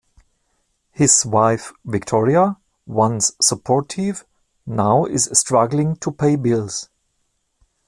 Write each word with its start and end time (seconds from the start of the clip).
His 0.89 1.27
wife 1.27 1.73
Victoria, 1.85 2.57
once 2.87 3.33
supportive, 3.39 4.25
now 4.65 5.05
is 5.05 5.29
struggling 5.31 5.95
to 5.97 6.11
pay 6.11 6.35
bills. 6.37 6.89